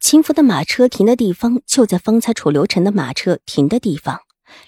[0.00, 4.20] 秦福的马车停的地方就在方才楚留臣的马车停的地方，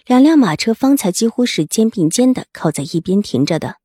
[0.05, 3.77] 两辆马车方才几乎是肩并肩的靠在一边停着的，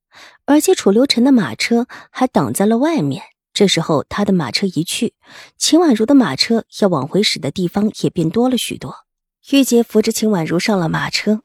[0.45, 3.23] 而且楚留臣的马车还挡在了外面。
[3.53, 5.13] 这时候他的马车一去，
[5.58, 9.05] 秦婉如的马车要往回驶的地方也变多了许多。
[9.52, 11.41] 玉洁扶着秦婉如上了马车，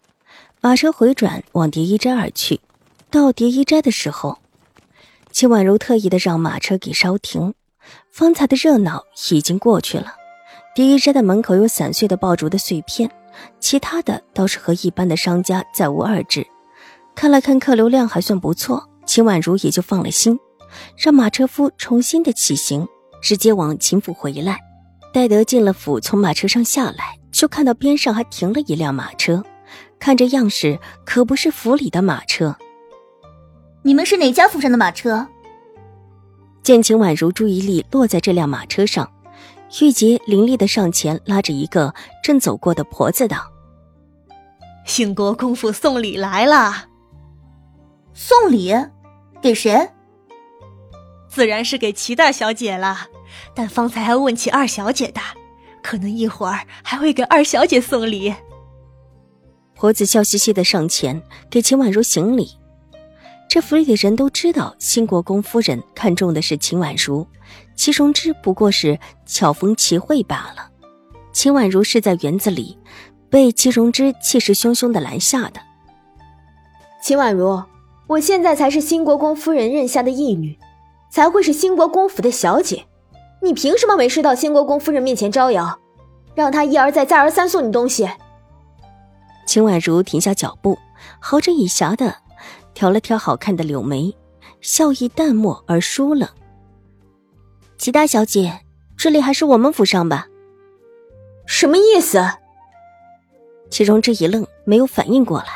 [0.63, 2.61] 马车回转往蝶衣斋而去。
[3.11, 4.39] 到蝶衣斋的时候，
[5.31, 7.55] 秦婉如特意的让马车给稍停。
[8.11, 10.15] 方才的热闹已经过去了，
[10.75, 13.11] 第一斋的门口有散碎的爆竹的碎片，
[13.59, 16.47] 其他的倒是和一般的商家再无二致。
[17.15, 20.39] 看了看客流量还算不错，秦婉如也就放了心，
[20.97, 22.87] 让马车夫重新的起行，
[23.23, 24.59] 直接往秦府回来。
[25.13, 29.43] 戴德进了府，从马车上下来，就看到边上还停了一辆马车，
[29.99, 32.57] 看这样式可不是府里的马车。
[33.83, 35.27] 你们是哪家府上的马车？
[36.63, 39.11] 见秦婉如注意力落在这辆马车上，
[39.81, 43.51] 玉洁凌厉的上前拉着一个正走过的婆子道
[44.85, 46.87] ：“兴国公府送礼来了。
[48.13, 48.75] 送礼，
[49.41, 49.91] 给谁？
[51.29, 53.07] 自然是给齐大小姐了。
[53.55, 55.21] 但方才还问起二小姐的，
[55.83, 58.35] 可能一会儿还会给二小姐送礼。”
[59.75, 62.60] 婆子笑嘻嘻的上前给秦婉如行礼。
[63.51, 67.27] 这府里的人都知道，新国公夫人看中的是秦婉如，
[67.75, 68.97] 齐荣之不过是
[69.27, 70.71] 巧逢其会罢了。
[71.33, 72.79] 秦婉如是在园子里
[73.29, 75.61] 被齐荣之气势汹汹的拦下的。
[77.03, 77.61] 秦婉如，
[78.07, 80.57] 我现在才是新国公夫人任下的义女，
[81.11, 82.87] 才会是新国公府的小姐，
[83.43, 85.77] 你凭什么没事到新国公夫人面前招摇，
[86.37, 88.09] 让她一而再、再而三送你东西？
[89.45, 90.79] 秦婉如停下脚步，
[91.19, 92.19] 好整以暇的。
[92.75, 94.15] 挑了挑好看的柳眉，
[94.61, 96.29] 笑意淡漠而疏冷。
[97.79, 98.61] 齐大小姐，
[98.97, 100.27] 这里还是我们府上吧？
[101.47, 102.23] 什么意思？
[103.71, 105.47] 齐荣之一愣，没有反应过来。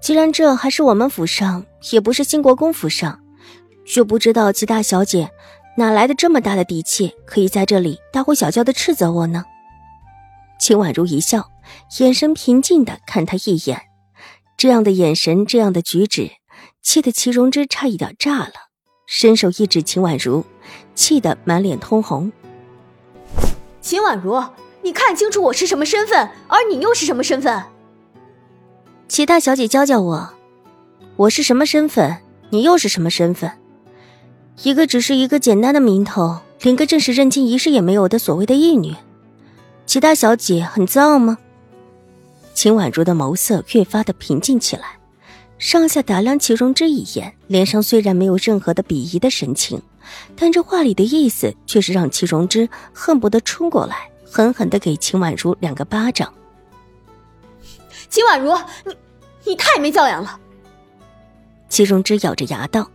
[0.00, 3.20] 既然这还是我们府上，也不是兴国公府上，
[3.86, 5.30] 就不知道齐大小姐
[5.76, 9.44] 哪来的这么大的底气，可以在这里大呼小叫的斥责我呢？
[10.58, 11.48] 秦婉如一笑，
[12.00, 13.91] 眼神平静的看他一眼。
[14.62, 16.30] 这样的眼神，这样的举止，
[16.80, 18.52] 气得齐荣之差一点炸了，
[19.08, 20.44] 伸手一指秦婉如，
[20.94, 22.30] 气得满脸通红。
[23.80, 24.40] 秦婉如，
[24.82, 27.60] 你看清楚我是什么身份，而你又是什么身份？
[29.08, 30.32] 齐大小姐教教我，
[31.16, 32.18] 我是什么身份，
[32.50, 33.50] 你又是什么身份？
[34.62, 38.94] 一个只是一个简单的名头，连个正式认亲仪式也没有的所谓的义女，
[39.86, 41.38] 齐大小姐很自傲吗？
[42.54, 44.98] 秦婉如的眸色越发的平静起来，
[45.58, 49.80] 上下打量齐荣之一眼，脸上虽然没有任何的鄙夷的神情，
[50.36, 56.32] 但这话里的意思却是让齐荣之恨不得冲过来，狠狠的给秦婉如两个巴掌。
[58.08, 58.52] 秦婉如，
[58.84, 58.96] 你
[59.44, 60.38] 你太没教养了！
[61.68, 62.90] 齐荣之咬着牙道：“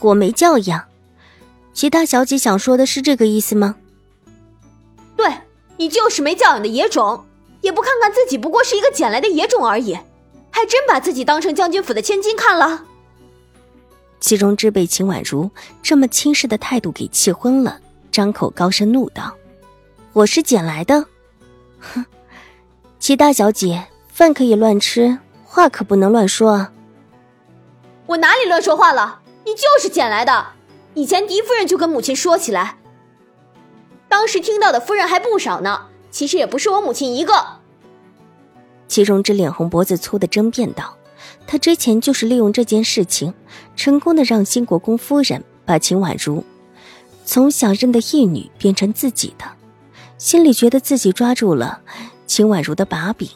[0.00, 0.82] 我没教养，
[1.74, 3.76] 齐大小姐想说的是这个意思吗？”
[5.14, 5.30] 对
[5.76, 7.24] 你就是没教养的野种。
[7.64, 9.94] 也不看看自己不过是一个捡来的野种而已，
[10.50, 12.84] 还真把自己当成将军府的千金看了。
[14.20, 15.50] 齐荣之被秦婉如
[15.82, 17.80] 这么轻视的态度给气昏了，
[18.12, 19.34] 张口高声怒道
[20.12, 21.06] ：“我是捡来的？
[21.80, 22.04] 哼！
[22.98, 26.72] 齐大小姐，饭可以乱吃，话可不能乱说啊！
[28.04, 29.20] 我哪里乱说话了？
[29.46, 30.48] 你就是捡来的。
[30.92, 32.76] 以前狄夫人就跟母亲说起来，
[34.06, 37.32] 当时听到的夫人还不少呢。”其实也不是我母亲一个。
[38.86, 40.96] 齐荣之脸红脖子粗的争辩道
[41.44, 43.34] ：“他之前就是利用这件事情，
[43.74, 46.44] 成功的让新国公夫人把秦婉如
[47.24, 49.44] 从小认的义女变成自己的，
[50.16, 51.80] 心里觉得自己抓住了
[52.28, 53.28] 秦婉如的把柄。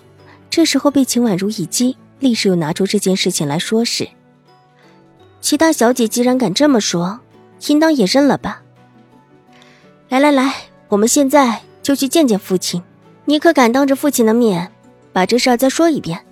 [0.49, 4.09] 这时候被秦婉如一击，立时又拿出这件事情来说事。
[5.41, 7.19] 齐大小姐既然敢这么说，
[7.67, 8.63] 应当也认了吧？
[10.09, 10.55] 来来来，
[10.91, 12.83] 我们现在。”就去见见父亲，
[13.25, 14.71] 你可敢当着父亲的面
[15.13, 16.25] 把这事儿再说一遍？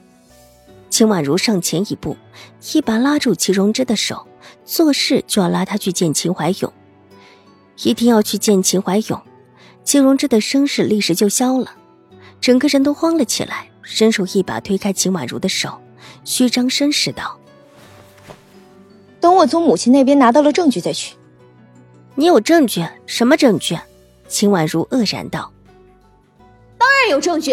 [0.90, 2.16] 秦婉如上前一步，
[2.72, 4.26] 一把拉住齐荣之的手，
[4.64, 6.72] 做事就要拉他去见秦怀勇。
[7.82, 9.20] 一定要去见秦怀勇，
[9.84, 11.72] 齐荣之的声势立时就消了。
[12.40, 15.78] 整个人都慌了起来，伸手一把推开秦婉如的手，
[16.24, 17.38] 虚张声势道
[19.20, 21.16] ：“等我从母亲那边拿到了证据再去。”
[22.14, 22.86] 你有证据？
[23.06, 23.78] 什么证据？
[24.28, 25.52] 秦婉如愕然道
[26.78, 27.52] ：“当然有证据，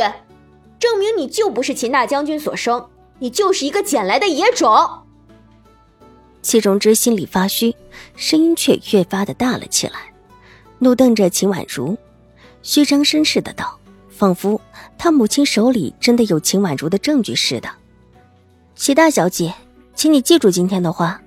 [0.79, 2.89] 证明你就不是秦大将军所生，
[3.19, 4.69] 你就是一个捡来的野种。”
[6.41, 7.75] 戚荣之心里发虚，
[8.15, 10.13] 声音却越发的大了起来，
[10.79, 11.97] 怒瞪着秦婉如，
[12.61, 13.79] 虚张声势的道，
[14.09, 14.59] 仿佛
[14.97, 17.69] 他母亲手里真的有秦婉如的证据似的。
[18.75, 19.53] 齐大小姐，
[19.95, 21.21] 请你记住今天的话，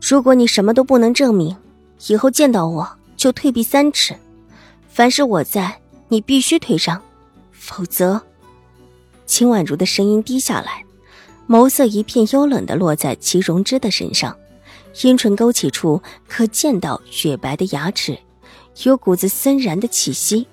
[0.00, 1.56] 如果你什么都不能证明。
[2.08, 2.86] 以后见到我
[3.16, 4.14] 就退避三尺，
[4.96, 5.78] 凡是我在，
[6.08, 7.02] 你必须退让，
[7.52, 8.18] 否则。
[9.26, 10.86] 秦婉如的声音低下来，
[11.46, 14.34] 眸色一片幽冷的落在齐荣之的身上，
[15.02, 18.18] 阴唇勾起处可见到雪白的牙齿，
[18.84, 20.48] 有股子森然的气息。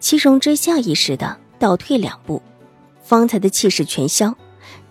[0.00, 2.42] 齐荣之下意识的倒退两步，
[3.04, 4.34] 方才的气势全消，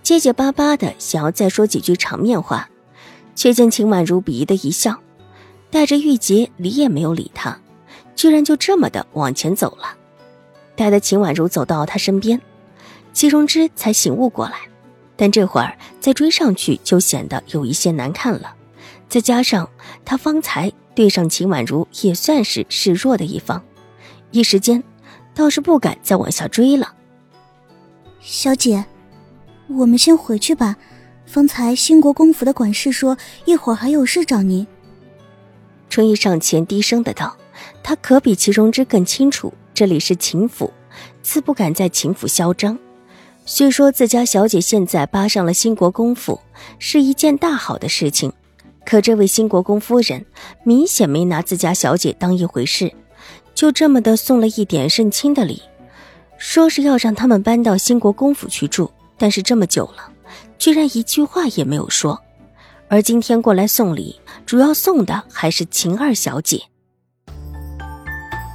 [0.02, 2.70] 结结巴巴的想要再说几句场面话，
[3.36, 4.98] 却见秦婉如鄙夷的一笑。
[5.70, 7.60] 带着玉洁理也没有理他，
[8.18, 9.96] 居然就这么的往前走了。
[10.76, 12.42] 待得秦婉如走到他身边，
[13.14, 14.60] 齐荣之才醒悟过来。
[15.16, 18.54] 但这会儿再追上去就显得有一些难看了。
[19.10, 19.68] 再加上
[20.06, 23.64] 他方才对上秦婉如也算是示弱的一方，
[24.32, 24.84] 一时间
[25.34, 26.94] 倒是不敢再往下追了。
[28.20, 28.86] 小姐，
[29.70, 30.76] 我们先回去吧。
[31.26, 34.66] 方才兴国公府的管事说一会儿还有事找您。
[35.90, 37.36] 春意上前低声的道
[37.84, 40.72] ：“他可比齐荣之更清楚，这里是秦府，
[41.22, 42.78] 自不敢在秦府嚣张。
[43.46, 46.40] 虽说自家小姐现在扒上了兴国公府
[46.80, 48.32] 是一件大好的事情，
[48.86, 50.26] 可这位兴国公夫人
[50.64, 52.92] 明显没拿自家小姐当一回事，
[53.56, 55.62] 就这么的送了一点认亲的礼，
[56.38, 58.92] 说是要让他们搬到兴国公府去住。
[59.18, 60.12] 但是这么久了，
[60.60, 62.22] 居然一句话也没有说。”
[62.90, 66.62] 而今天过来送礼，主要送的还是秦二小姐。